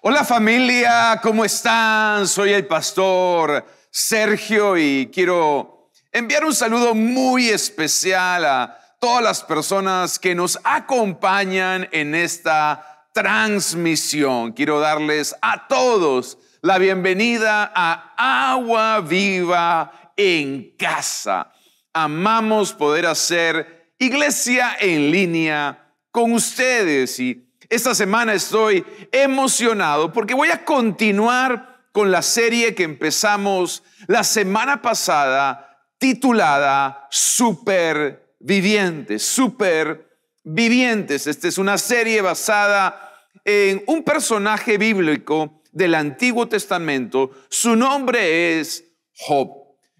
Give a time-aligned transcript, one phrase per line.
[0.00, 2.26] Hola familia, ¿cómo están?
[2.26, 10.18] Soy el pastor Sergio y quiero enviar un saludo muy especial a todas las personas
[10.18, 14.52] que nos acompañan en esta transmisión.
[14.52, 21.52] Quiero darles a todos la bienvenida a Agua Viva en Casa.
[21.92, 30.50] Amamos poder hacer iglesia en línea con ustedes y esta semana estoy emocionado porque voy
[30.50, 41.26] a continuar con la serie que empezamos la semana pasada titulada Supervivientes, Supervivientes.
[41.26, 43.10] Esta es una serie basada
[43.42, 47.30] en un personaje bíblico del Antiguo Testamento.
[47.48, 48.84] Su nombre es
[49.16, 49.48] Job.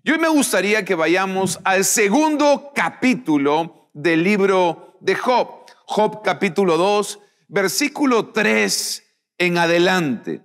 [0.05, 5.65] Y hoy me gustaría que vayamos al segundo capítulo del libro de Job.
[5.87, 7.19] Job capítulo 2,
[7.53, 9.05] versículo 3
[9.37, 10.43] en adelante.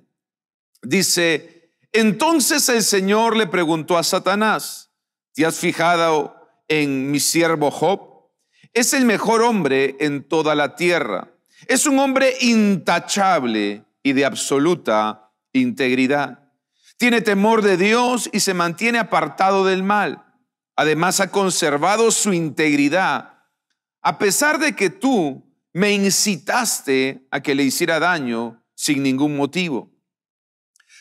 [0.82, 4.92] Dice, entonces el Señor le preguntó a Satanás,
[5.34, 6.36] ¿te has fijado
[6.68, 8.30] en mi siervo Job?
[8.74, 11.32] Es el mejor hombre en toda la tierra.
[11.68, 16.52] Es un hombre intachable y de absoluta integridad.
[16.98, 20.26] Tiene temor de Dios y se mantiene apartado del mal.
[20.76, 23.46] Además ha conservado su integridad,
[24.02, 25.47] a pesar de que tú
[25.78, 29.92] me incitaste a que le hiciera daño sin ningún motivo.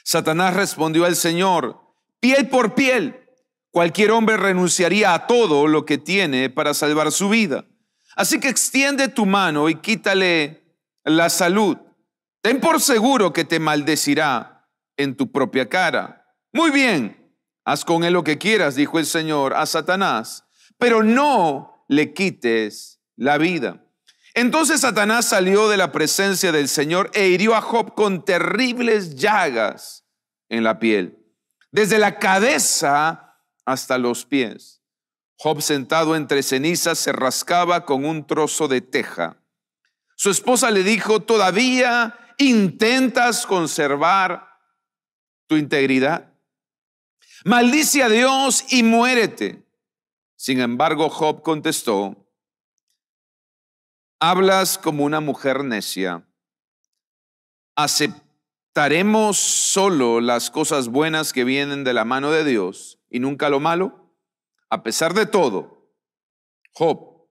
[0.05, 1.81] Satanás respondió al Señor,
[2.21, 3.27] piel por piel,
[3.71, 7.65] cualquier hombre renunciaría a todo lo que tiene para salvar su vida.
[8.17, 11.79] Así que extiende tu mano y quítale la salud.
[12.43, 14.69] Ten por seguro que te maldecirá
[14.99, 16.27] en tu propia cara.
[16.53, 20.45] Muy bien, haz con él lo que quieras, dijo el Señor a Satanás,
[20.77, 23.86] pero no le quites la vida.
[24.37, 30.05] Entonces Satanás salió de la presencia del Señor e hirió a Job con terribles llagas
[30.51, 31.19] en la piel,
[31.71, 34.83] desde la cabeza hasta los pies.
[35.39, 39.43] Job sentado entre cenizas se rascaba con un trozo de teja.
[40.17, 44.47] Su esposa le dijo, ¿todavía intentas conservar
[45.47, 46.31] tu integridad?
[47.47, 49.67] Maldice a Dios y muérete.
[50.37, 52.26] Sin embargo, Job contestó,
[54.21, 56.27] hablas como una mujer necia.
[57.77, 63.61] ¿Aceptaremos solo las cosas buenas que vienen de la mano de Dios y nunca lo
[63.61, 64.15] malo?
[64.71, 65.93] A pesar de todo,
[66.73, 67.29] Job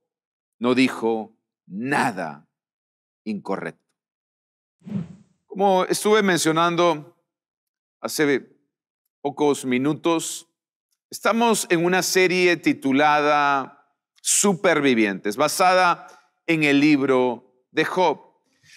[0.60, 2.48] no dijo nada
[3.24, 3.84] incorrecto.
[5.48, 7.18] Como estuve mencionando
[8.02, 8.56] hace
[9.22, 10.48] pocos minutos,
[11.10, 13.72] estamos en una serie titulada
[14.22, 16.08] Supervivientes, basada
[16.48, 18.20] en el libro de Job.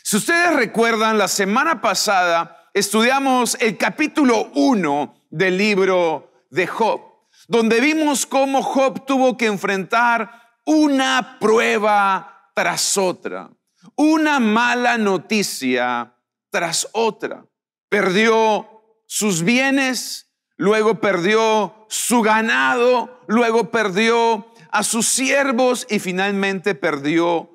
[0.02, 7.00] Si ustedes recuerdan, la semana pasada estudiamos el capítulo 1 del libro de Job,
[7.46, 10.30] donde vimos cómo Job tuvo que enfrentar
[10.64, 13.50] una prueba tras otra,
[13.96, 16.14] una mala noticia
[16.50, 17.46] tras otra.
[17.88, 18.68] Perdió
[19.06, 27.50] sus bienes, luego perdió su ganado, luego perdió a sus siervos y finalmente perdió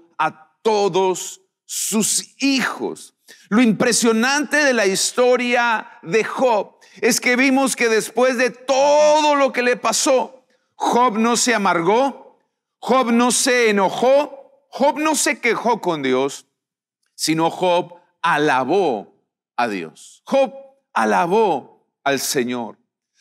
[0.64, 3.14] todos sus hijos.
[3.50, 9.52] Lo impresionante de la historia de Job es que vimos que después de todo lo
[9.52, 12.40] que le pasó, Job no se amargó,
[12.80, 16.48] Job no se enojó, Job no se quejó con Dios,
[17.16, 19.16] sino Job alabó
[19.56, 20.24] a Dios.
[20.26, 20.54] Job
[20.94, 22.78] alabó al Señor.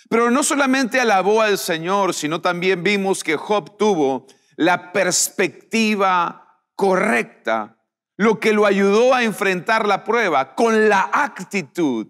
[0.08, 4.26] Pero no solamente alabó al Señor, sino también vimos que Job tuvo
[4.56, 6.41] la perspectiva
[6.82, 7.78] correcta,
[8.16, 12.08] lo que lo ayudó a enfrentar la prueba con la actitud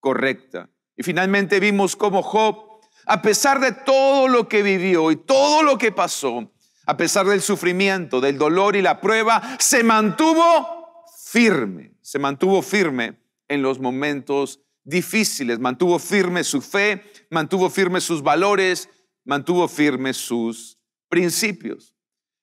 [0.00, 0.70] correcta.
[0.96, 2.56] Y finalmente vimos cómo Job,
[3.04, 6.50] a pesar de todo lo que vivió y todo lo que pasó,
[6.86, 13.20] a pesar del sufrimiento, del dolor y la prueba, se mantuvo firme, se mantuvo firme
[13.46, 18.88] en los momentos difíciles, mantuvo firme su fe, mantuvo firme sus valores,
[19.26, 20.78] mantuvo firme sus
[21.10, 21.97] principios.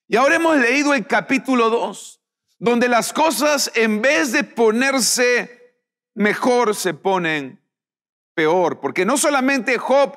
[0.08, 2.22] Y ahora hemos leído el capítulo 2,
[2.60, 5.80] donde las cosas en vez de ponerse
[6.14, 7.60] mejor se ponen
[8.36, 10.16] peor, porque no solamente Job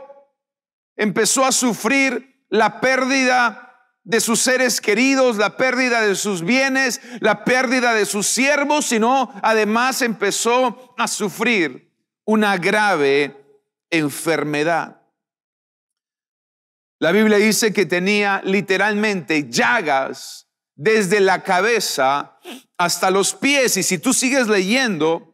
[0.96, 3.64] empezó a sufrir la pérdida
[4.04, 9.32] de sus seres queridos, la pérdida de sus bienes, la pérdida de sus siervos, sino
[9.42, 11.94] además empezó a sufrir
[12.24, 13.36] una grave
[13.90, 14.97] enfermedad.
[16.98, 22.38] La Biblia dice que tenía literalmente llagas desde la cabeza
[22.76, 23.76] hasta los pies.
[23.76, 25.28] Y si tú sigues leyendo,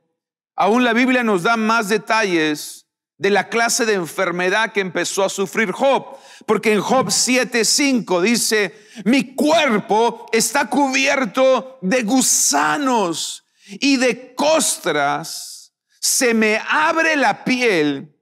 [0.56, 5.28] Aún la Biblia nos da más detalles de la clase de enfermedad que empezó a
[5.28, 6.16] sufrir Job.
[6.46, 8.74] Porque en Job 7:5 dice,
[9.04, 18.14] mi cuerpo está cubierto de gusanos y de costras, se me abre la piel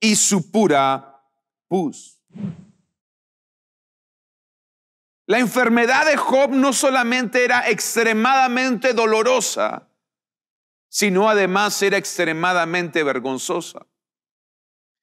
[0.00, 1.22] y supura
[1.68, 2.17] pus.
[5.28, 9.86] La enfermedad de Job no solamente era extremadamente dolorosa,
[10.88, 13.86] sino además era extremadamente vergonzosa.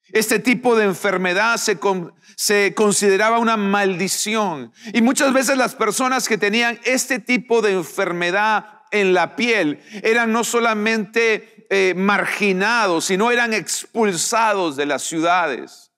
[0.07, 4.73] Este tipo de enfermedad se, consideraba una maldición.
[4.93, 10.31] Y muchas veces las personas que tenían este tipo de enfermedad en la piel eran
[10.31, 15.91] no solamente eh, marginados, sino eran expulsados de las ciudades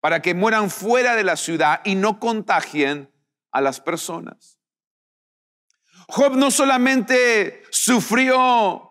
[0.00, 3.10] para que mueran fuera de la ciudad y no contagien
[3.54, 4.58] a las personas.
[6.08, 8.90] Job no solamente sufrió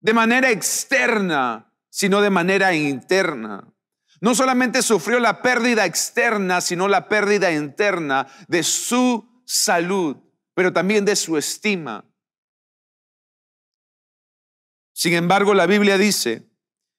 [0.00, 3.72] de manera externa, sino de manera interna.
[4.20, 10.16] No solamente sufrió la pérdida externa, sino la pérdida interna de su salud,
[10.54, 12.04] pero también de su estima.
[14.92, 16.50] Sin embargo, la Biblia dice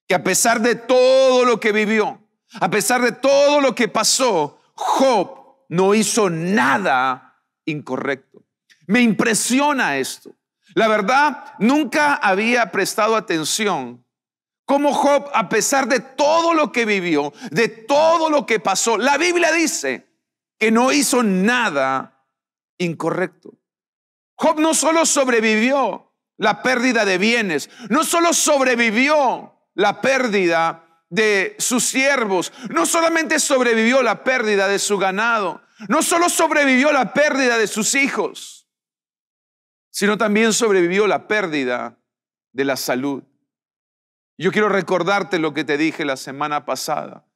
[0.08, 2.26] que a pesar de todo lo que vivió,
[2.60, 8.44] a pesar de todo lo que pasó, Job no hizo nada incorrecto.
[8.88, 10.36] Me impresiona esto.
[10.76, 14.04] La verdad, nunca había prestado atención
[14.66, 19.18] cómo Job, a pesar de todo lo que vivió, de todo lo que pasó, la
[19.18, 20.08] Biblia dice
[20.58, 22.26] que no hizo nada
[22.78, 23.54] incorrecto.
[24.36, 30.83] Job no solo sobrevivió la pérdida de bienes, no solo sobrevivió la pérdida
[31.14, 37.14] de sus siervos, no solamente sobrevivió la pérdida de su ganado, no solo sobrevivió la
[37.14, 38.68] pérdida de sus hijos,
[39.92, 42.00] sino también sobrevivió la pérdida
[42.52, 43.24] de la salud.
[44.40, 47.28] Yo quiero recordarte lo que te dije la semana pasada.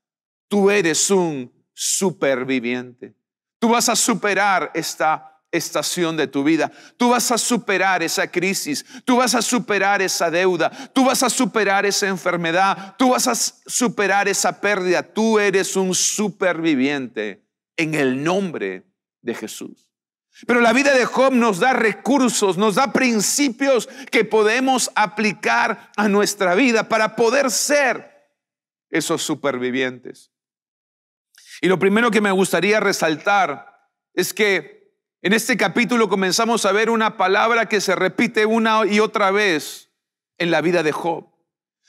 [0.47, 3.15] Tú eres un superviviente.
[3.59, 6.71] Tú vas a superar esta estación de tu vida.
[6.97, 8.85] Tú vas a superar esa crisis.
[9.05, 10.69] Tú vas a superar esa deuda.
[10.93, 12.95] Tú vas a superar esa enfermedad.
[12.97, 15.01] Tú vas a superar esa pérdida.
[15.03, 17.45] Tú eres un superviviente
[17.75, 18.85] en el nombre
[19.21, 19.87] de Jesús.
[20.45, 26.07] Pero la vida de Job nos da recursos, nos da principios que podemos aplicar a
[26.07, 28.29] nuestra vida para poder ser
[28.89, 30.31] esos supervivientes.
[31.61, 33.77] Y lo primero que me gustaría resaltar
[34.13, 34.76] es que
[35.21, 39.91] en este capítulo comenzamos a ver una palabra que se repite una y otra vez
[40.37, 41.29] en la vida de Job.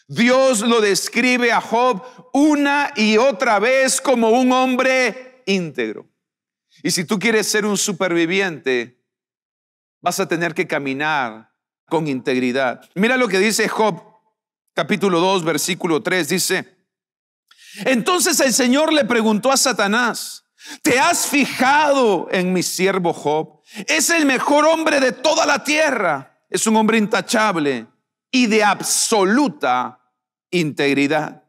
[0.07, 2.03] Dios lo describe a Job
[2.33, 6.09] una y otra vez como un hombre íntegro.
[6.83, 9.05] Y si tú quieres ser un superviviente,
[10.01, 11.53] vas a tener que caminar
[11.87, 12.89] con integridad.
[12.95, 14.03] Mira lo que dice Job,
[14.75, 16.79] capítulo 2, versículo 3, dice,
[17.85, 20.45] entonces el Señor le preguntó a Satanás,
[20.83, 23.61] ¿te has fijado en mi siervo Job?
[23.87, 27.87] Es el mejor hombre de toda la tierra, es un hombre intachable
[28.31, 30.01] y de absoluta
[30.51, 31.45] integridad.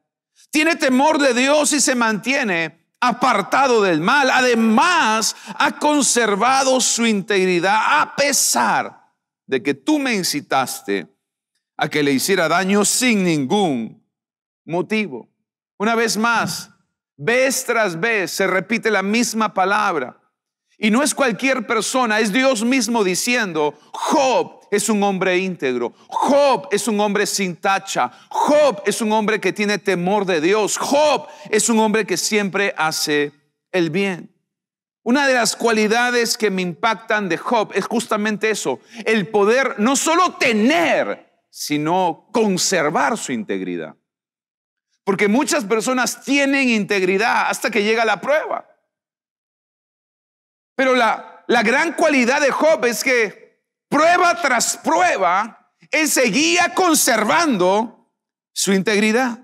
[0.52, 4.30] Tiene temor de Dios y se mantiene apartado del mal.
[4.30, 9.14] Además, ha conservado su integridad a pesar
[9.46, 11.08] de que tú me incitaste
[11.78, 14.04] a que le hiciera daño sin ningún
[14.66, 15.30] motivo.
[15.78, 16.72] Una vez más,
[17.20, 20.18] vez tras vez se repite la misma palabra.
[20.78, 25.94] Y no es cualquier persona, es Dios mismo diciendo, Job, es un hombre íntegro.
[26.08, 28.10] Job es un hombre sin tacha.
[28.30, 30.78] Job es un hombre que tiene temor de Dios.
[30.78, 33.34] Job es un hombre que siempre hace
[33.74, 34.34] el bien.
[35.04, 39.96] Una de las cualidades que me impactan de Job es justamente eso, el poder no
[39.96, 43.96] solo tener, sino conservar su integridad.
[45.10, 48.70] Porque muchas personas tienen integridad hasta que llega la prueba.
[50.76, 58.14] Pero la, la gran cualidad de Job es que prueba tras prueba, él seguía conservando
[58.54, 59.40] su integridad.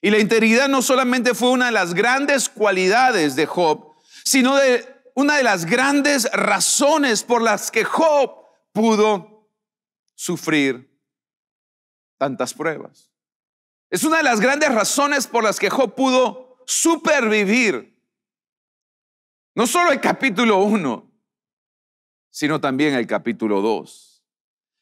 [0.00, 4.88] Y la integridad no solamente fue una de las grandes cualidades de Job, sino de
[5.14, 9.46] una de las grandes razones por las que Job pudo
[10.14, 10.90] sufrir
[12.16, 13.09] tantas pruebas.
[13.90, 18.00] Es una de las grandes razones por las que Job pudo supervivir.
[19.56, 21.10] No solo el capítulo 1,
[22.30, 24.24] sino también el capítulo 2.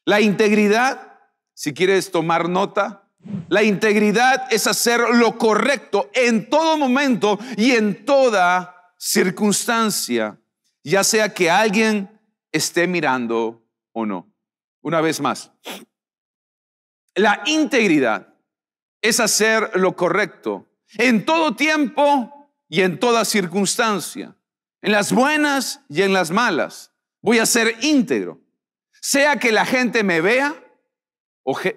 [0.05, 1.21] La integridad,
[1.55, 3.11] si quieres tomar nota,
[3.49, 10.39] la integridad es hacer lo correcto en todo momento y en toda circunstancia,
[10.85, 12.21] ya sea que alguien
[12.53, 14.31] esté mirando o no.
[14.83, 15.51] Una vez más,
[17.15, 18.28] La integridad
[19.03, 24.37] es hacer lo correcto en todo tiempo y en toda circunstancia,
[24.83, 26.93] en las buenas y en las malas.
[27.21, 28.41] Voy a ser íntegro,
[29.01, 30.55] sea que la gente me vea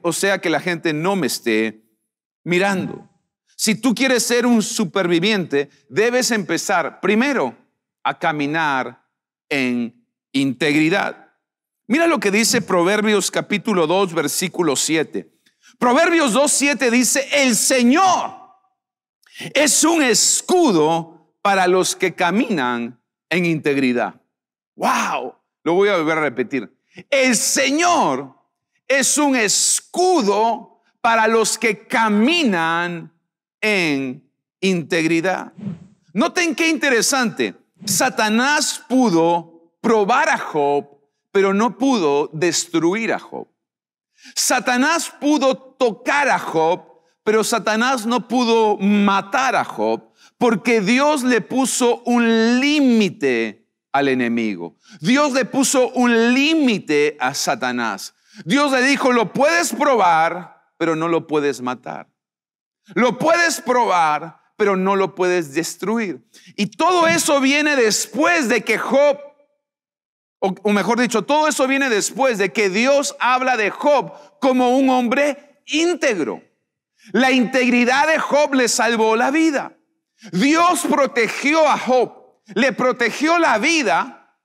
[0.01, 1.85] o, sea que la gente no me esté
[2.43, 3.09] mirando.
[3.55, 7.55] Si tú quieres ser un superviviente, debes empezar primero
[8.03, 9.07] a caminar
[9.47, 11.35] en integridad.
[11.87, 15.30] Mira lo que dice Proverbios capítulo 2, versículo 7.
[15.81, 18.35] Proverbios 2, 7 dice, el Señor
[19.55, 24.21] es un escudo para los que caminan en integridad.
[24.75, 25.33] ¡Wow!
[25.63, 26.71] Lo voy a volver a repetir.
[27.09, 28.31] El Señor
[28.87, 33.11] es un escudo para los que caminan
[33.59, 35.51] en integridad.
[36.13, 37.55] Noten qué interesante.
[37.85, 40.85] Satanás pudo probar a Job,
[41.31, 43.50] pero no pudo destruir a Job.
[44.35, 46.83] Satanás pudo tocar a Job,
[47.23, 54.77] pero Satanás no pudo matar a Job, porque Dios le puso un límite al enemigo.
[54.99, 58.15] Dios le puso un límite a Satanás.
[58.45, 62.09] Dios le dijo, lo puedes probar, pero no lo puedes matar.
[62.95, 66.25] Lo puedes probar, pero no lo puedes destruir.
[66.55, 69.17] Y todo eso viene después de que Job,
[70.43, 74.89] o, mejor dicho, todo eso viene después de que Dios habla de Job como un
[74.89, 76.43] hombre íntegro.
[77.11, 79.77] La integridad de Job le salvó la vida.
[80.31, 84.35] Dios protegió a Job, le protegió la vida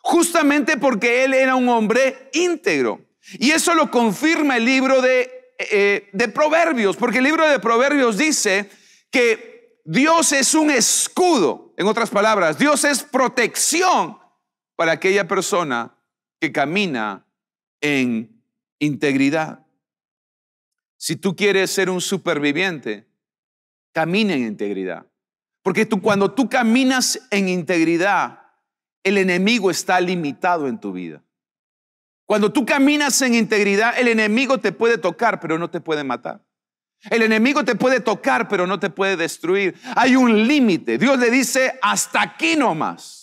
[0.00, 3.00] justamente porque él era un hombre íntegro.
[3.34, 8.16] Y eso lo confirma el libro de eh, de Proverbios, porque el libro de Proverbios
[8.16, 8.70] dice
[9.10, 14.18] que Dios es un escudo, en otras palabras, Dios es protección
[14.80, 15.94] para aquella persona
[16.40, 17.26] que camina
[17.82, 18.42] en
[18.78, 19.66] integridad.
[20.96, 23.06] Si tú quieres ser un superviviente,
[23.92, 25.04] camina en integridad.
[25.62, 28.40] Porque tú, cuando tú caminas en integridad,
[29.02, 31.22] el enemigo está limitado en tu vida.
[32.24, 36.42] Cuando tú caminas en integridad, el enemigo te puede tocar, pero no te puede matar.
[37.10, 39.74] El enemigo te puede tocar, pero no te puede destruir.
[39.94, 40.96] Hay un límite.
[40.96, 43.20] Dios le dice, hasta aquí nomás.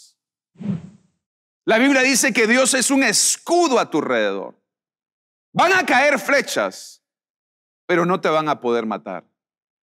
[1.67, 4.57] La Biblia dice que Dios es un escudo a tu alrededor.
[5.51, 7.03] Van a caer flechas,
[7.85, 9.25] pero no te van a poder matar.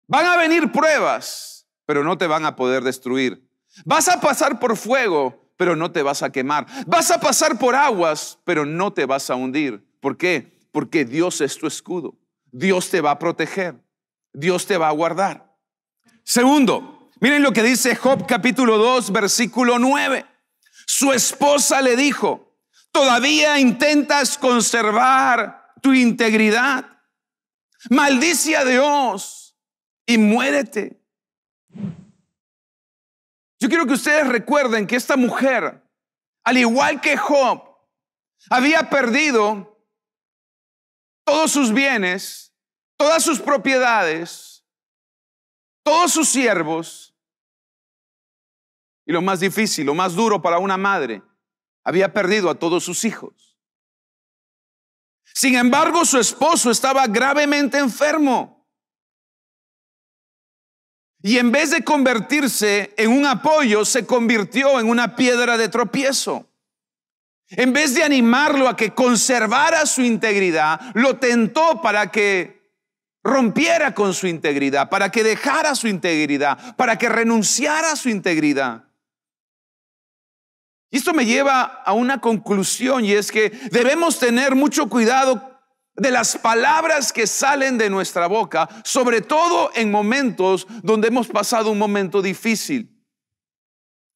[0.09, 3.49] Van a venir pruebas, pero no te van a poder destruir.
[3.85, 6.67] Vas a pasar por fuego, pero no te vas a quemar.
[6.85, 9.89] Vas a pasar por aguas, pero no te vas a hundir.
[10.01, 10.59] ¿Por qué?
[10.73, 12.19] Porque Dios es tu escudo.
[12.51, 13.77] Dios te va a proteger.
[14.33, 15.57] Dios te va a guardar.
[16.25, 20.38] Segundo, miren lo que dice Job capítulo 2, versículo 9.
[20.91, 22.57] Su esposa le dijo,
[22.91, 27.03] todavía intentas conservar tu integridad.
[27.91, 29.55] Maldice a Dios
[30.07, 30.99] y muérete.
[33.61, 35.87] Yo quiero que ustedes recuerden que esta mujer,
[36.43, 37.63] al igual que Job,
[38.49, 39.87] había perdido
[41.27, 42.55] todos sus bienes,
[42.97, 44.65] todas sus propiedades,
[45.83, 47.08] todos sus siervos.
[49.09, 51.23] Y lo más difícil, lo más duro para una madre,
[51.83, 53.57] había perdido a todos sus hijos.
[55.25, 58.69] Sin embargo, su esposo estaba gravemente enfermo.
[61.23, 66.47] Y en vez de convertirse en un apoyo, se convirtió en una piedra de tropiezo.
[67.49, 72.75] En vez de animarlo a que conservara su integridad, lo tentó para que
[73.25, 78.88] rompiera con su integridad, para que dejara su integridad, para que renunciara a su integridad.
[80.91, 85.59] Y esto me lleva a una conclusión y es que debemos tener mucho cuidado
[85.95, 91.71] de las palabras que salen de nuestra boca, sobre todo en momentos donde hemos pasado
[91.71, 92.95] un momento difícil.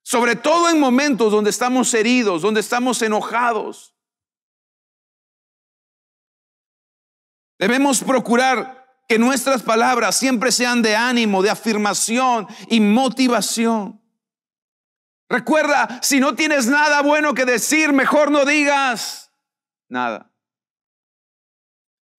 [0.03, 3.95] Sobre todo en momentos donde estamos heridos, donde estamos enojados.
[7.59, 14.02] Debemos procurar que nuestras palabras siempre sean de ánimo, de afirmación y motivación.
[15.33, 19.33] Recuerda, si no tienes nada bueno que decir, mejor no digas
[19.89, 20.31] nada.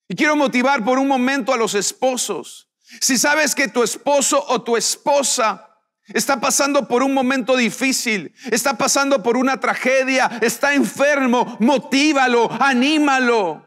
[0.07, 2.71] Y quiero motivar por un momento a los esposos.
[3.01, 5.77] Si sabes que tu esposo o tu esposa
[6.07, 13.63] está pasando por un momento difícil, está pasando por una tragedia, está enfermo, motívalo, anímalo.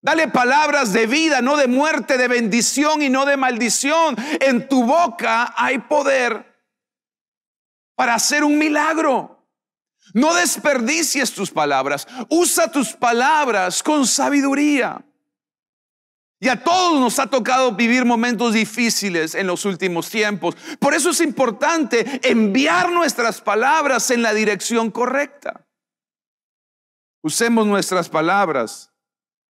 [0.00, 4.14] Dale palabras de vida, no de muerte, de bendición y no de maldición.
[4.38, 6.45] En tu boca hay poder
[7.96, 9.44] para hacer un milagro.
[10.14, 12.06] No desperdicies tus palabras.
[12.30, 15.04] Usa tus palabras con sabiduría.
[16.38, 20.54] Y a todos nos ha tocado vivir momentos difíciles en los últimos tiempos.
[20.78, 25.66] Por eso es importante enviar nuestras palabras en la dirección correcta.
[27.22, 28.92] Usemos nuestras palabras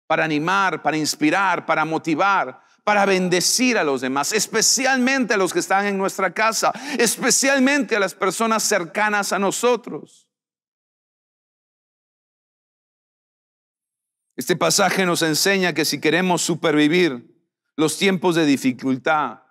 [0.08, 5.60] para animar, para inspirar, para motivar, para bendecir a los demás, especialmente a los que
[5.60, 10.28] están en nuestra casa, especialmente a las personas cercanas a nosotros.
[14.36, 17.32] Este pasaje nos enseña que si queremos supervivir
[17.76, 19.44] los tiempos de dificultad,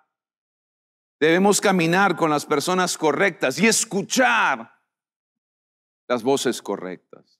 [1.17, 4.69] debemos caminar con las personas correctas y escuchar
[6.09, 7.39] las voces correctas.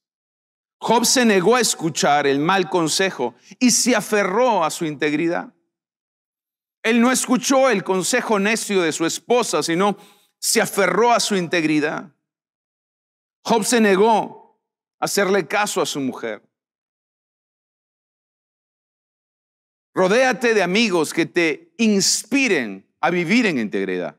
[0.78, 5.54] Job se negó a escuchar el mal consejo y se aferró a su integridad.
[6.84, 9.98] Él no escuchó el consejo necio de su esposa, sino
[10.40, 12.12] se aferró a su integridad.
[13.44, 14.62] Job se negó
[15.00, 16.42] a hacerle caso a su mujer.
[19.94, 24.18] Rodéate de amigos que te inspiren a vivir en integridad.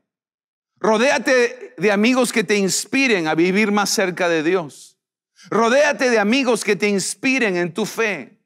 [0.77, 4.99] Rodéate de amigos que te inspiren a vivir más cerca de Dios.
[5.49, 8.40] Rodéate de amigos que te inspiren en tu fe.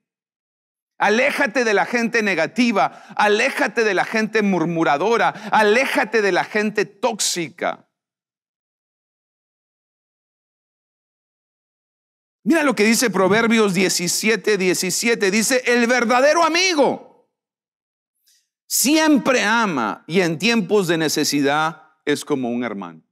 [0.99, 7.89] Aléjate de la gente negativa, aléjate de la gente murmuradora, aléjate de la gente tóxica.
[12.45, 15.31] Mira lo que dice Proverbios 17, 17.
[15.31, 17.31] Dice, el verdadero amigo
[18.67, 23.03] siempre ama y en tiempos de necesidad es como un hermano.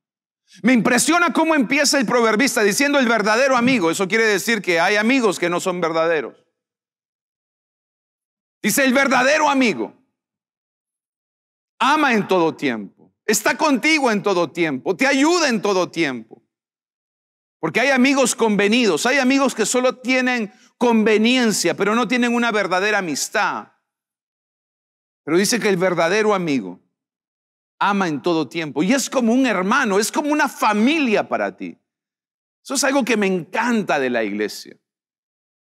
[0.63, 3.91] Me impresiona cómo empieza el proverbista diciendo el verdadero amigo.
[3.91, 6.37] Eso quiere decir que hay amigos que no son verdaderos.
[8.63, 9.95] Dice el verdadero amigo.
[11.79, 13.13] Ama en todo tiempo.
[13.27, 14.97] Está contigo en todo tiempo.
[14.97, 16.43] Te ayuda en todo tiempo.
[17.59, 19.05] Porque hay amigos convenidos.
[19.07, 23.73] Hay amigos que solo tienen conveniencia, pero no tienen una verdadera amistad.
[25.25, 26.81] Pero dice que el verdadero amigo
[27.79, 31.77] ama en todo tiempo y es como un hermano, es como una familia para ti.
[32.63, 34.77] Eso es algo que me encanta de la iglesia.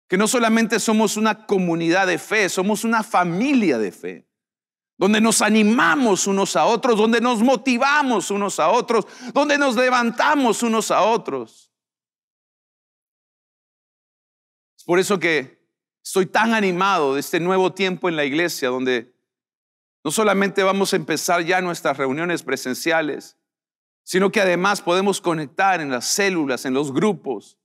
[0.08, 4.28] Que no solamente somos una comunidad de fe, somos una familia de fe.
[4.96, 10.62] Donde nos animamos unos a otros, donde nos motivamos unos a otros, donde nos levantamos
[10.62, 11.72] unos a otros.
[14.78, 15.64] Es por eso que
[16.04, 19.14] estoy tan animado de este nuevo tiempo en la iglesia, donde
[20.04, 23.38] no solamente vamos a empezar ya nuestras reuniones presenciales,
[24.02, 27.58] sino que además podemos conectar en las células, en los grupos,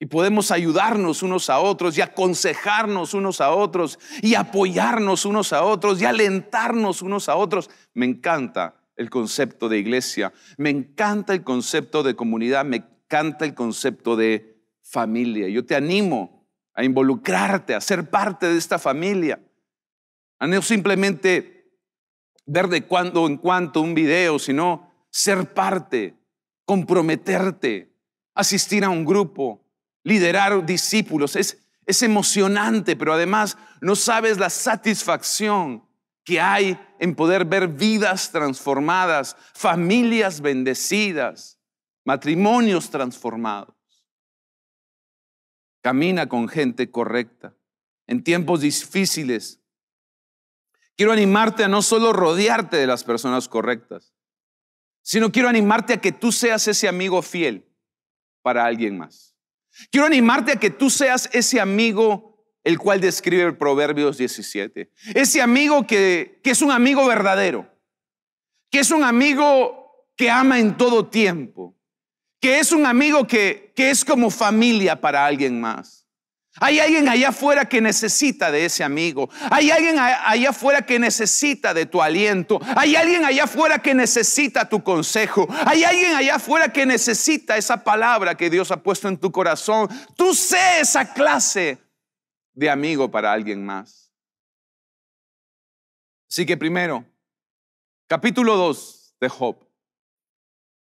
[0.00, 5.62] y podemos ayudarnos unos a otros y aconsejarnos unos a otros y apoyarnos unos a
[5.62, 7.70] otros y alentarnos unos a otros.
[7.94, 13.54] Me encanta el concepto de iglesia, me encanta el concepto de comunidad, me encanta el
[13.54, 15.48] concepto de familia.
[15.48, 19.40] Yo te animo a involucrarte, a ser parte de esta familia.
[20.38, 21.54] A no simplemente
[22.46, 26.16] ver de cuando en cuanto un video, sino ser parte,
[26.64, 27.94] comprometerte,
[28.34, 29.63] asistir a un grupo,
[30.04, 31.34] liderar discípulos.
[31.34, 35.84] Es, es emocionante, pero además no sabes la satisfacción
[36.22, 41.58] que hay en poder ver vidas transformadas, familias bendecidas,
[42.04, 43.74] matrimonios transformados.
[45.82, 47.54] Camina con gente correcta.
[48.06, 49.60] En tiempos difíciles,
[50.96, 54.14] Quiero animarte a no solo rodearte de las personas correctas,
[55.02, 57.68] sino quiero animarte a que tú seas ese amigo fiel
[58.42, 59.33] para alguien más.
[59.90, 62.34] Quiero animarte a que tú seas ese amigo
[62.64, 64.90] el cual describe el Proverbios 17.
[65.14, 67.70] Ese amigo que, que es un amigo verdadero,
[68.70, 71.76] que es un amigo que ama en todo tiempo,
[72.40, 76.03] que es un amigo que, que es como familia para alguien más.
[76.60, 79.28] Hay alguien allá afuera que necesita de ese amigo.
[79.50, 82.60] Hay alguien allá afuera que necesita de tu aliento.
[82.76, 85.48] Hay alguien allá afuera que necesita tu consejo.
[85.66, 89.88] Hay alguien allá afuera que necesita esa palabra que Dios ha puesto en tu corazón.
[90.16, 91.78] Tú sé esa clase
[92.52, 94.12] de amigo para alguien más.
[96.30, 97.04] Así que primero,
[98.06, 99.56] capítulo 2 de Job.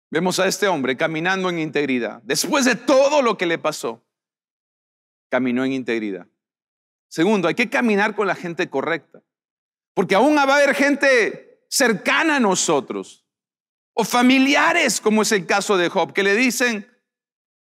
[0.10, 2.22] Vemos a este hombre caminando en integridad.
[2.24, 4.04] Después de todo lo que le pasó
[5.32, 6.28] caminó en integridad.
[7.08, 9.24] Segundo, hay que caminar con la gente correcta,
[9.94, 13.26] porque aún va a haber gente cercana a nosotros
[13.94, 16.88] o familiares, como es el caso de Job, que le dicen,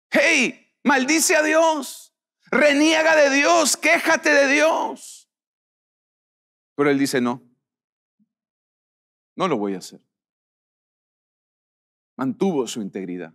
[0.09, 2.15] hey, maldice a Dios,
[2.51, 5.29] reniega de Dios, quéjate de Dios.
[6.75, 7.43] Pero él dice, no,
[9.35, 10.01] no lo voy a hacer.
[12.17, 13.33] Mantuvo su integridad.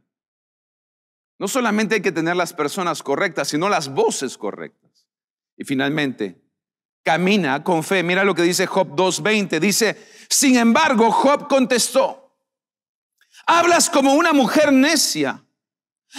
[1.44, 5.06] No solamente hay que tener las personas correctas, sino las voces correctas.
[5.58, 6.42] Y finalmente,
[7.02, 8.02] camina con fe.
[8.02, 9.60] Mira lo que dice Job 2.20.
[9.60, 12.34] Dice, sin embargo, Job contestó,
[13.46, 15.44] hablas como una mujer necia.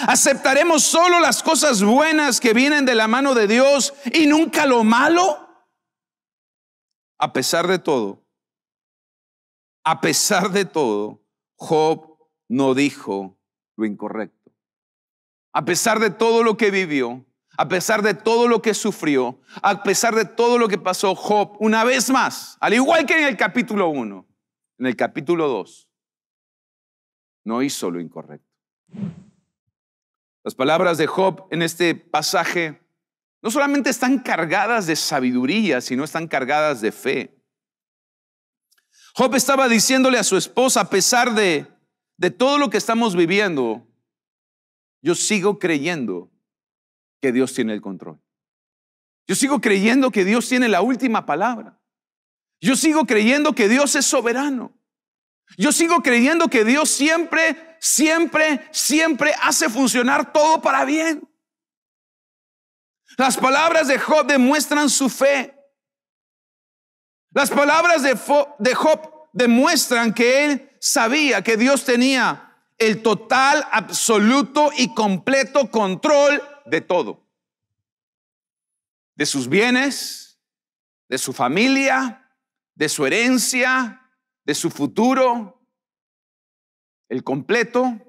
[0.05, 4.83] ¿Aceptaremos solo las cosas buenas que vienen de la mano de Dios y nunca lo
[4.83, 5.49] malo?
[7.17, 8.23] A pesar de todo,
[9.83, 11.23] a pesar de todo,
[11.55, 12.15] Job
[12.47, 13.39] no dijo
[13.75, 14.44] lo incorrecto.
[15.55, 17.25] A pesar de todo lo que vivió,
[17.57, 21.55] a pesar de todo lo que sufrió, a pesar de todo lo que pasó, Job,
[21.61, 24.27] una vez más, al igual que en el capítulo 1,
[24.79, 25.89] en el capítulo 2,
[27.45, 28.51] no hizo lo incorrecto.
[30.43, 32.85] Las palabras de Job en este pasaje
[33.41, 37.41] no solamente están cargadas de sabiduría, sino están cargadas de fe.
[39.13, 41.65] Job estaba diciéndole a su esposa, a pesar de,
[42.17, 43.87] de todo lo que estamos viviendo,
[45.05, 46.31] yo sigo creyendo
[47.21, 48.19] que Dios tiene el control.
[49.27, 51.79] Yo sigo creyendo que Dios tiene la última palabra.
[52.59, 54.75] Yo sigo creyendo que Dios es soberano.
[55.59, 61.29] Yo sigo creyendo que Dios siempre, siempre, siempre hace funcionar todo para bien.
[63.15, 65.55] Las palabras de Job demuestran su fe.
[67.29, 68.15] Las palabras de,
[68.73, 72.44] Job demuestran que él sabía que Dios tenía
[72.77, 77.25] el total, absoluto y completo control de todo.
[79.15, 80.39] De sus bienes,
[81.07, 82.35] de su familia,
[82.75, 84.11] de su herencia,
[84.43, 85.65] de su futuro,
[87.09, 87.99] el completo,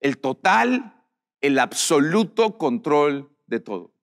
[0.00, 1.06] el total,
[1.40, 3.94] el absoluto control de todo.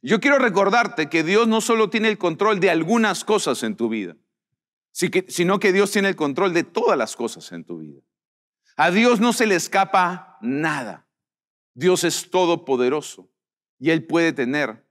[0.00, 3.88] Yo quiero recordarte que Dios no solo tiene el control de algunas cosas en tu
[3.88, 4.16] vida,
[4.92, 8.00] sino que Dios tiene el control de todas las cosas en tu vida.
[8.78, 11.04] A Dios no se le escapa nada.
[11.74, 13.28] Dios es todopoderoso
[13.76, 14.88] y Él puede tener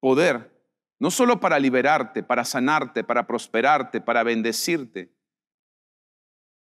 [0.00, 0.50] poder
[0.98, 5.16] no solo para liberarte, para sanarte, para prosperarte, para bendecirte,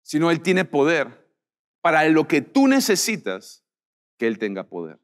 [0.02, 1.32] sino Él tiene poder
[1.80, 3.64] para lo que tú necesitas
[4.18, 5.00] que Él tenga poder.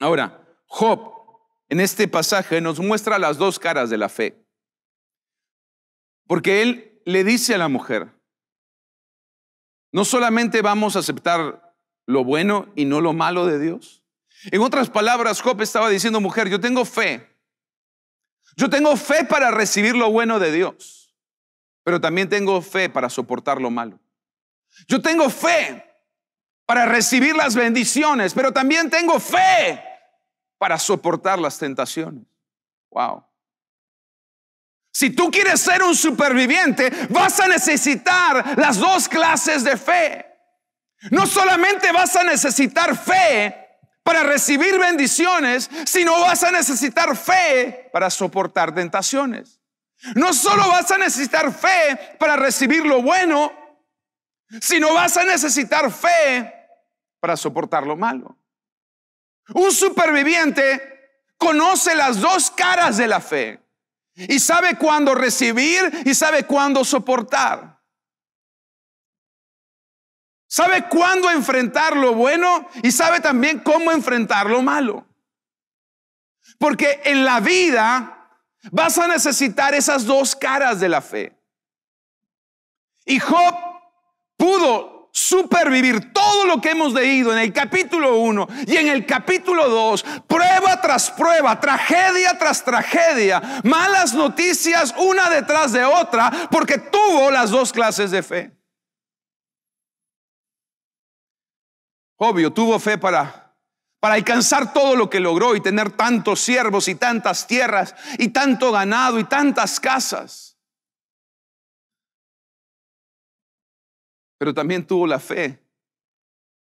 [0.00, 1.12] Ahora, Job
[1.68, 4.42] en este pasaje nos muestra las dos caras de la fe.
[6.26, 8.17] Porque Él le dice a la mujer,
[9.92, 11.74] no solamente vamos a aceptar
[12.06, 14.02] lo bueno y no lo malo de Dios,
[14.44, 17.28] en otras palabras, Job estaba diciendo, mujer, yo tengo fe.
[18.56, 21.14] Yo tengo fe para recibir lo bueno de Dios,
[21.84, 24.00] pero también tengo fe para soportar lo malo.
[24.86, 25.84] Yo tengo fe
[26.66, 29.82] para recibir las bendiciones, pero también tengo fe
[30.58, 32.24] para soportar las tentaciones.
[32.90, 33.24] Wow.
[34.98, 40.26] Si tú quieres ser un superviviente, vas a necesitar las dos clases de fe.
[41.12, 43.54] No solamente vas a necesitar fe
[44.02, 49.60] para recibir bendiciones, sino vas a necesitar fe para soportar tentaciones.
[50.16, 53.52] No solo vas a necesitar fe para recibir lo bueno,
[54.60, 56.52] sino vas a necesitar fe
[57.20, 58.36] para soportar lo malo.
[59.54, 63.67] Un superviviente conoce las dos caras de la fe
[64.18, 67.78] y sabe cuándo recibir y sabe cuándo soportar.
[70.48, 75.06] Sabe cuándo enfrentar lo bueno y sabe también cómo enfrentar lo malo.
[76.58, 78.40] Porque en la vida
[78.72, 81.38] vas a necesitar esas dos caras de la fe.
[83.04, 83.54] Y Job
[84.36, 89.68] pudo supervivir todo lo que hemos leído en el capítulo 1 y en el capítulo
[89.68, 97.30] 2, prueba tras prueba, tragedia tras tragedia, malas noticias una detrás de otra, porque tuvo
[97.30, 98.58] las dos clases de fe.
[102.16, 103.54] Obvio, tuvo fe para,
[104.00, 108.72] para alcanzar todo lo que logró y tener tantos siervos y tantas tierras y tanto
[108.72, 110.47] ganado y tantas casas.
[114.38, 115.62] Pero también tuvo la fe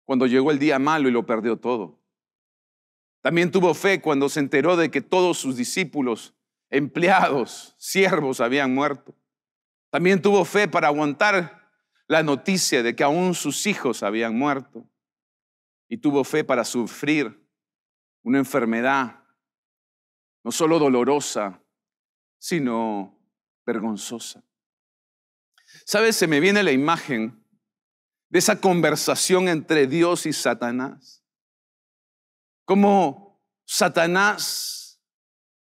[0.05, 1.99] cuando llegó el día malo y lo perdió todo.
[3.21, 6.35] También tuvo fe cuando se enteró de que todos sus discípulos,
[6.71, 9.15] empleados, siervos habían muerto.
[9.91, 11.73] También tuvo fe para aguantar
[12.07, 14.89] la noticia de que aún sus hijos habían muerto
[15.89, 17.47] y tuvo fe para sufrir
[18.23, 19.25] una enfermedad
[20.45, 21.63] no solo dolorosa,
[22.39, 23.19] sino
[23.67, 24.43] vergonzosa.
[25.85, 26.17] ¿Sabes?
[26.17, 27.38] Se me viene la imagen
[28.29, 31.25] de esa conversación entre Dios y Satanás.
[32.65, 35.01] Como Satanás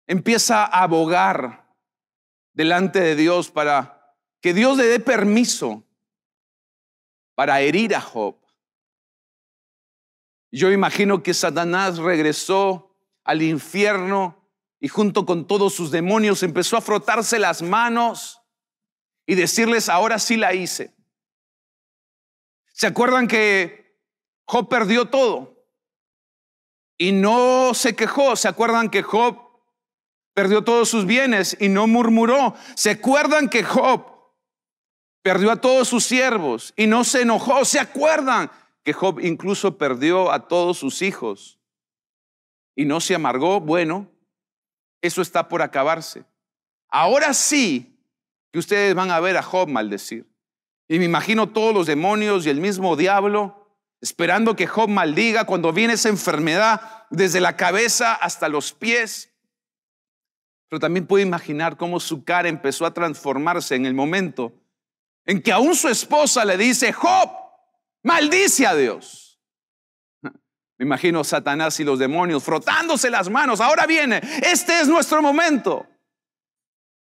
[0.08, 1.76] empieza a abogar
[2.54, 5.84] delante de Dios para que Dios le dé permiso
[7.36, 8.38] para herir a Job.
[10.52, 16.82] Yo imagino que Satanás regresó al infierno y junto con todos sus demonios empezó a
[16.82, 18.41] frotarse las manos
[19.26, 20.94] y decirles, ahora sí la hice.
[22.76, 23.98] ¿Se acuerdan que
[24.46, 25.66] Job perdió todo?
[26.98, 28.36] Y no se quejó.
[28.36, 29.40] ¿Se acuerdan que Job
[30.34, 32.54] perdió todos sus bienes y no murmuró?
[32.76, 34.06] ¿Se acuerdan que Job
[35.22, 37.64] perdió a todos sus siervos y no se enojó?
[37.64, 38.52] ¿Se acuerdan
[38.84, 41.58] que Job incluso perdió a todos sus hijos
[42.76, 43.62] y no se amargó?
[43.62, 44.12] Bueno,
[45.02, 46.26] eso está por acabarse.
[46.90, 47.98] Ahora sí
[48.52, 50.35] que ustedes van a ver a Job maldecir.
[50.88, 53.65] Y me imagino todos los demonios y el mismo diablo
[54.02, 59.34] esperando que Job maldiga cuando viene esa enfermedad desde la cabeza hasta los pies.
[60.69, 64.54] Pero también puedo imaginar cómo su cara empezó a transformarse en el momento
[65.26, 67.32] en que aún su esposa le dice, Job,
[68.04, 69.39] maldice a Dios.
[70.21, 73.62] Me imagino Satanás y los demonios frotándose las manos.
[73.62, 75.88] Ahora viene, este es nuestro momento.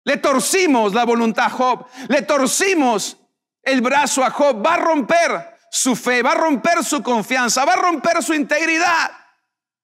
[0.03, 3.17] Le torcimos la voluntad a Job, le torcimos
[3.63, 7.73] el brazo a Job, va a romper su fe, va a romper su confianza, va
[7.73, 9.11] a romper su integridad.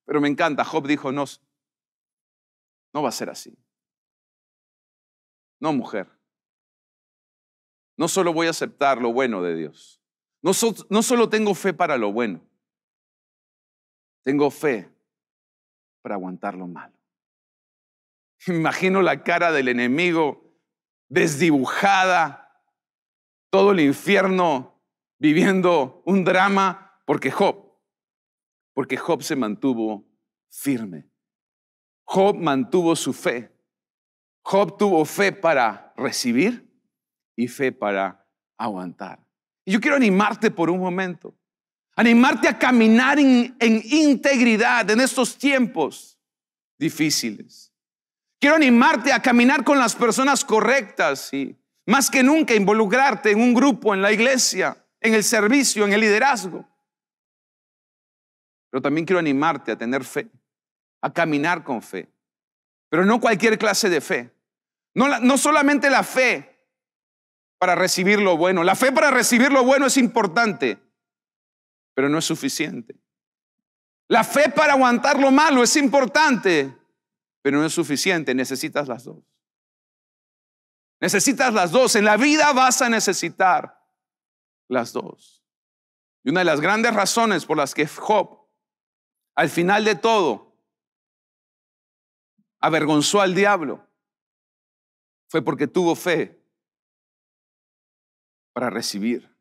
[0.06, 1.26] Pero me encanta, Job dijo, no,
[2.94, 3.58] no va a ser así.
[5.60, 6.08] No, mujer.
[7.98, 10.02] No solo voy a aceptar lo bueno de Dios.
[10.42, 10.52] No,
[10.90, 12.42] no solo tengo fe para lo bueno.
[14.24, 14.90] Tengo fe
[16.02, 16.98] para aguantar lo malo.
[18.48, 20.50] Imagino la cara del enemigo
[21.10, 22.49] desdibujada,
[23.50, 24.82] todo el infierno
[25.18, 27.76] viviendo un drama porque Job,
[28.74, 30.06] porque Job se mantuvo
[30.50, 31.10] firme.
[32.06, 33.52] Job mantuvo su fe.
[34.42, 36.72] Job tuvo fe para recibir
[37.36, 38.26] y fe para
[38.58, 39.20] aguantar.
[39.66, 41.36] Y yo quiero animarte por un momento,
[41.96, 46.18] animarte a caminar en, en integridad en estos tiempos
[46.78, 47.72] difíciles.
[48.40, 51.56] Quiero animarte a caminar con las personas correctas y
[51.90, 56.02] más que nunca involucrarte en un grupo, en la iglesia, en el servicio, en el
[56.02, 56.64] liderazgo.
[58.70, 60.30] Pero también quiero animarte a tener fe,
[61.02, 62.08] a caminar con fe.
[62.90, 64.32] Pero no cualquier clase de fe.
[64.94, 66.68] No, no solamente la fe
[67.58, 68.64] para recibir lo bueno.
[68.64, 70.78] La fe para recibir lo bueno es importante,
[71.96, 72.98] pero no es suficiente.
[74.08, 76.72] La fe para aguantar lo malo es importante,
[77.42, 78.36] pero no es suficiente.
[78.36, 79.18] Necesitas las dos.
[81.00, 81.96] Necesitas las dos.
[81.96, 83.84] En la vida vas a necesitar
[84.68, 85.44] las dos.
[86.24, 88.46] Y una de las grandes razones por las que Job,
[89.36, 90.54] al final de todo,
[92.60, 93.88] avergonzó al diablo,
[95.30, 96.44] fue porque tuvo fe
[98.52, 99.34] para recibir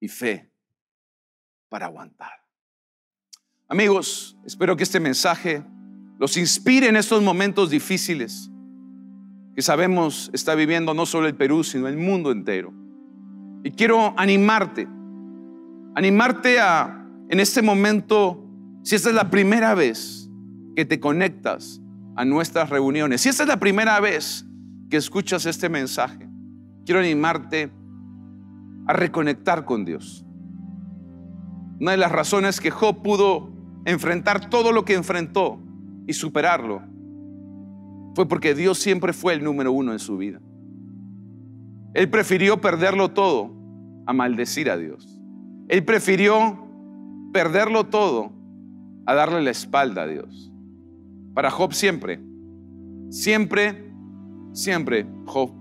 [0.00, 0.52] y fe
[1.68, 2.44] para aguantar.
[3.68, 5.64] Amigos, espero que este mensaje
[6.18, 8.50] los inspire en estos momentos difíciles
[9.56, 12.74] que sabemos está viviendo no solo el Perú, sino el mundo entero.
[13.64, 14.86] Y quiero animarte,
[15.94, 18.44] animarte a, en este momento,
[18.82, 20.28] si esta es la primera vez
[20.76, 21.80] que te conectas
[22.16, 24.44] a nuestras reuniones, si esta es la primera vez
[24.90, 26.28] que escuchas este mensaje,
[26.84, 27.72] quiero animarte
[28.86, 30.26] a reconectar con Dios.
[31.80, 33.50] Una de las razones que Job pudo
[33.86, 35.58] enfrentar todo lo que enfrentó
[36.06, 36.82] y superarlo
[38.16, 40.40] fue porque Dios siempre fue el número uno en su vida.
[41.92, 43.52] Él prefirió perderlo todo
[44.06, 45.20] a maldecir a Dios.
[45.68, 46.66] Él prefirió
[47.34, 48.32] perderlo todo
[49.04, 50.50] a darle la espalda a Dios.
[51.34, 52.18] Para Job siempre,
[53.10, 53.92] siempre,
[54.54, 55.52] siempre Job,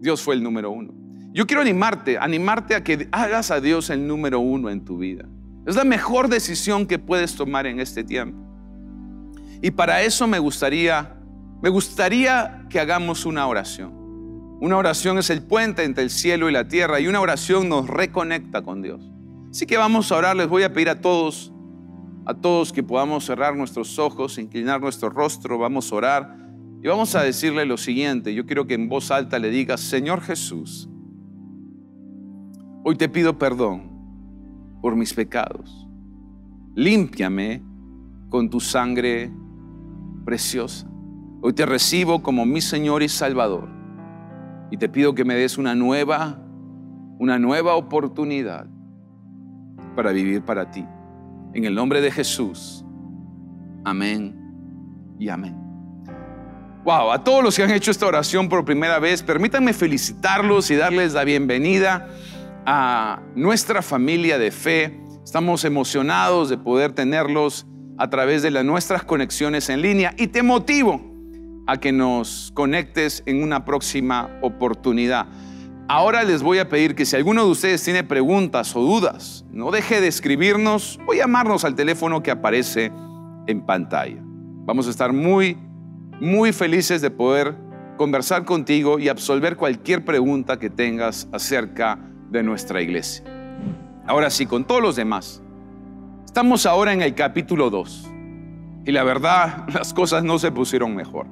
[0.00, 0.92] Dios fue el número uno.
[1.32, 5.28] Yo quiero animarte, animarte a que hagas a Dios el número uno en tu vida.
[5.64, 8.53] Es la mejor decisión que puedes tomar en este tiempo.
[9.64, 11.16] Y para eso me gustaría,
[11.62, 13.94] me gustaría que hagamos una oración.
[14.60, 17.88] Una oración es el puente entre el cielo y la tierra y una oración nos
[17.88, 19.10] reconecta con Dios.
[19.50, 21.50] Así que vamos a orar, les voy a pedir a todos,
[22.26, 26.36] a todos que podamos cerrar nuestros ojos, inclinar nuestro rostro, vamos a orar
[26.82, 28.34] y vamos a decirle lo siguiente.
[28.34, 30.90] Yo quiero que en voz alta le digas, Señor Jesús,
[32.84, 33.90] hoy te pido perdón
[34.82, 35.88] por mis pecados.
[36.74, 37.62] Límpiame
[38.28, 39.32] con tu sangre
[40.24, 40.86] preciosa.
[41.42, 43.68] Hoy te recibo como mi Señor y Salvador.
[44.70, 46.40] Y te pido que me des una nueva,
[47.18, 48.66] una nueva oportunidad
[49.94, 50.86] para vivir para ti.
[51.52, 52.84] En el nombre de Jesús.
[53.84, 54.34] Amén
[55.18, 55.54] y amén.
[56.84, 60.76] Wow, a todos los que han hecho esta oración por primera vez, permítanme felicitarlos y
[60.76, 62.08] darles la bienvenida
[62.66, 65.00] a nuestra familia de fe.
[65.24, 67.66] Estamos emocionados de poder tenerlos
[67.98, 71.00] a través de las nuestras conexiones en línea y te motivo
[71.66, 75.26] a que nos conectes en una próxima oportunidad.
[75.86, 79.70] Ahora les voy a pedir que si alguno de ustedes tiene preguntas o dudas, no
[79.70, 82.90] deje de escribirnos o llamarnos al teléfono que aparece
[83.46, 84.22] en pantalla.
[84.66, 85.58] Vamos a estar muy,
[86.20, 87.54] muy felices de poder
[87.98, 91.98] conversar contigo y absolver cualquier pregunta que tengas acerca
[92.30, 93.24] de nuestra iglesia.
[94.06, 95.43] Ahora sí, con todos los demás.
[96.34, 98.10] Estamos ahora en el capítulo 2
[98.86, 101.28] y la verdad las cosas no se pusieron mejor.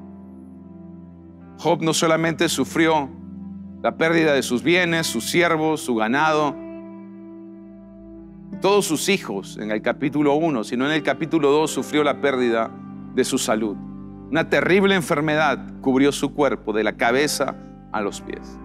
[1.58, 3.10] Job no solamente sufrió
[3.82, 6.54] la pérdida de sus bienes, sus siervos, su ganado,
[8.60, 12.70] todos sus hijos en el capítulo 1, sino en el capítulo 2 sufrió la pérdida
[13.12, 13.76] de su salud.
[14.30, 17.56] Una terrible enfermedad cubrió su cuerpo de la cabeza
[17.90, 18.56] a los pies.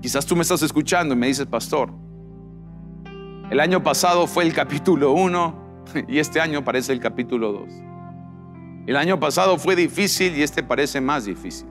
[0.00, 2.05] Quizás tú me estás escuchando y me dices, pastor,
[3.50, 5.66] el año pasado fue el capítulo 1
[6.08, 7.68] y este año parece el capítulo 2.
[8.86, 11.68] El año pasado fue difícil y este parece más difícil.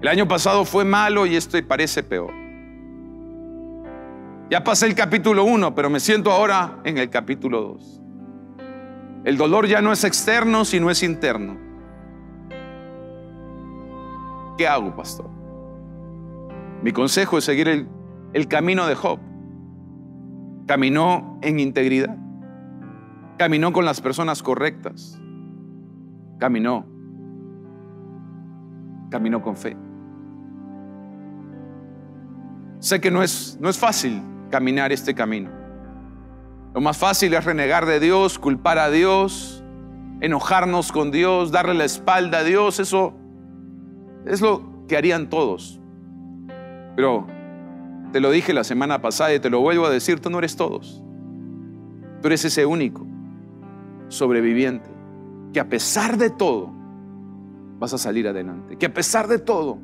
[0.00, 2.32] El año pasado fue malo y este parece peor.
[4.50, 8.02] Ya pasé el capítulo 1, pero me siento ahora en el capítulo 2.
[9.24, 11.58] El dolor ya no es externo, sino es interno.
[14.56, 15.28] ¿Qué hago, pastor?
[16.82, 17.88] Mi consejo es seguir el,
[18.32, 19.18] el camino de Job.
[20.66, 22.16] Caminó en integridad.
[23.38, 25.20] Caminó con las personas correctas.
[26.38, 26.86] Caminó.
[29.10, 29.76] Caminó con fe.
[32.80, 35.50] Sé que no es, no es fácil caminar este camino.
[36.74, 39.64] Lo más fácil es renegar de Dios, culpar a Dios,
[40.20, 42.80] enojarnos con Dios, darle la espalda a Dios.
[42.80, 43.14] Eso
[44.26, 45.80] es lo que harían todos.
[46.96, 47.26] Pero
[48.16, 50.56] te lo dije la semana pasada y te lo vuelvo a decir, tú no eres
[50.56, 51.02] todos.
[52.22, 53.06] Tú eres ese único
[54.08, 54.88] sobreviviente
[55.52, 56.72] que a pesar de todo
[57.78, 59.76] vas a salir adelante, que a pesar de todo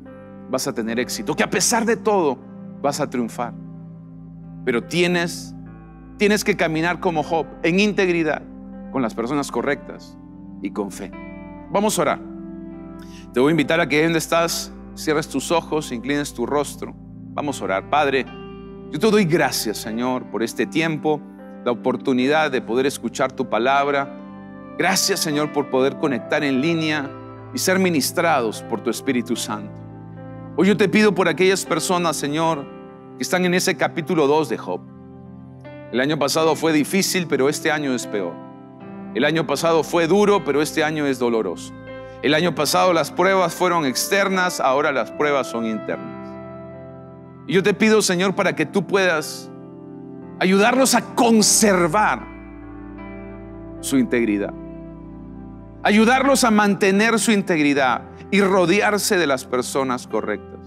[0.49, 2.39] vas a tener éxito, que a pesar de todo
[2.81, 3.53] vas a triunfar.
[4.65, 5.53] Pero tienes
[6.17, 8.41] Tienes que caminar como Job, en integridad,
[8.91, 10.17] con las personas correctas
[10.63, 11.11] y con fe.
[11.71, 12.19] Vamos a orar.
[13.31, 16.95] Te voy a invitar a que donde estás, cierres tus ojos, inclines tu rostro.
[17.33, 17.89] Vamos a orar.
[17.89, 18.25] Padre,
[18.91, 21.21] yo te doy gracias, Señor, por este tiempo,
[21.65, 24.75] la oportunidad de poder escuchar tu palabra.
[24.77, 27.09] Gracias, Señor, por poder conectar en línea
[27.53, 29.71] y ser ministrados por tu Espíritu Santo.
[30.55, 32.65] Hoy yo te pido por aquellas personas, Señor,
[33.17, 34.93] que están en ese capítulo 2 de Job
[35.93, 38.33] el año pasado fue difícil, pero este año es peor.
[39.13, 41.71] El año pasado fue duro, pero este año es doloroso.
[42.23, 46.12] El año pasado las pruebas fueron externas, ahora las pruebas son internas.
[47.47, 49.49] Y yo te pido, Señor, para que tú puedas
[50.39, 52.25] ayudarlos a conservar
[53.81, 54.53] su integridad.
[55.83, 60.59] Ayudarlos a mantener su integridad y rodearse de las personas correctas.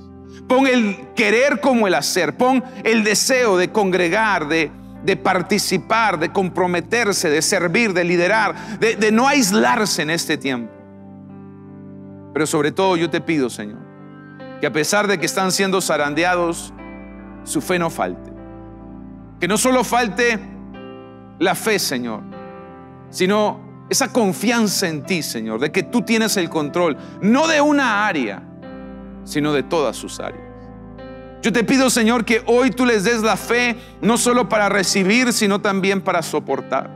[0.46, 2.36] Pon el querer como el hacer.
[2.36, 4.70] Pon el deseo de congregar, de
[5.06, 10.72] de participar, de comprometerse, de servir, de liderar, de, no aislarse en este tiempo.
[12.34, 13.78] Pero sobre todo yo te pido, Señor,
[14.60, 16.72] que a pesar de que están siendo zarandeados,
[17.44, 18.30] su fe no falte.
[19.40, 20.38] Que no solo falte
[21.38, 22.22] la fe, Señor,
[23.10, 28.06] sino esa confianza en ti, Señor, de que tú tienes el control, no de una
[28.06, 28.42] área,
[29.24, 30.42] sino de todas sus áreas.
[31.42, 35.32] Yo te pido, Señor, que hoy tú les des la fe, no solo para recibir,
[35.32, 36.90] sino también para soportar.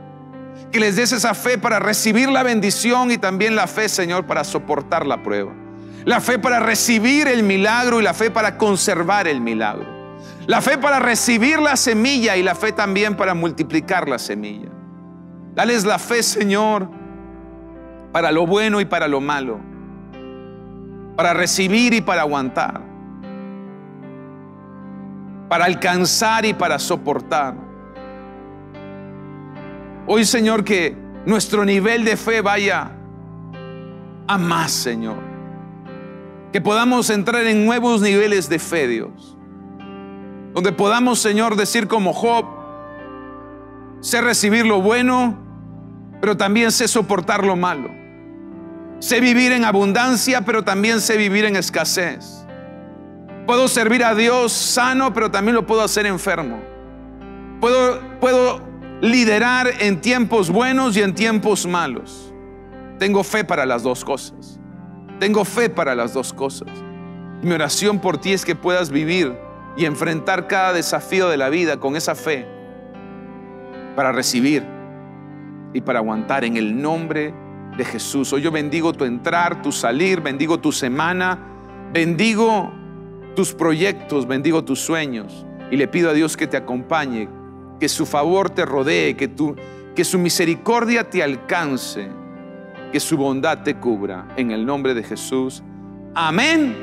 [0.71, 4.43] Que les des esa fe para recibir la bendición y también la fe, Señor, para
[4.43, 5.53] soportar la prueba.
[6.05, 9.85] La fe para recibir el milagro y la fe para conservar el milagro.
[10.47, 14.69] La fe para recibir la semilla y la fe también para multiplicar la semilla.
[15.53, 16.89] Dales la fe, Señor,
[18.11, 19.59] para lo bueno y para lo malo.
[21.15, 22.91] Para recibir y para aguantar
[25.51, 27.53] para alcanzar y para soportar.
[30.07, 32.89] Hoy, Señor, que nuestro nivel de fe vaya
[34.27, 35.30] a más, Señor.
[36.51, 39.37] Que podamos entrar en nuevos niveles de fe, Dios.
[40.53, 42.45] Donde podamos, Señor, decir como Job,
[44.01, 45.37] sé recibir lo bueno,
[46.19, 47.89] pero también sé soportar lo malo.
[48.99, 52.45] Sé vivir en abundancia, pero también sé vivir en escasez.
[53.47, 56.61] Puedo servir a Dios sano, pero también lo puedo hacer enfermo.
[57.59, 58.61] Puedo, puedo
[59.01, 62.31] liderar en tiempos buenos y en tiempos malos.
[62.99, 64.60] Tengo fe para las dos cosas.
[65.21, 66.67] Tengo fe para las dos cosas.
[67.43, 69.37] Mi oración por ti es que puedas vivir
[69.77, 72.47] y enfrentar cada desafío de la vida con esa fe
[73.95, 74.63] para recibir
[75.73, 77.35] y para aguantar en el nombre
[77.77, 78.33] de Jesús.
[78.33, 81.37] Hoy yo bendigo tu entrar, tu salir, bendigo tu semana,
[81.93, 82.71] bendigo
[83.35, 87.29] tus proyectos, bendigo tus sueños y le pido a Dios que te acompañe,
[87.79, 89.55] que su favor te rodee, que, tu,
[89.95, 92.09] que su misericordia te alcance,
[92.91, 94.27] que su bondad te cubra.
[94.37, 95.63] En el nombre de Jesús.
[96.13, 96.75] Amén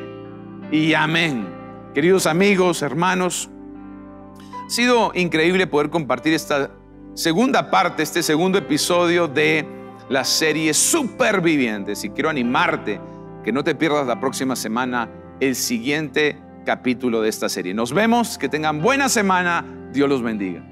[0.72, 1.46] y amén.
[1.94, 3.50] Queridos amigos, hermanos,
[4.66, 6.70] ha sido increíble poder compartir esta
[7.14, 9.66] segunda parte, este segundo episodio de
[10.09, 12.04] la serie Supervivientes.
[12.04, 13.00] Y quiero animarte
[13.44, 15.09] que no te pierdas la próxima semana
[15.40, 17.74] el siguiente capítulo de esta serie.
[17.74, 20.62] Nos vemos, que tengan buena semana, Dios los bendiga.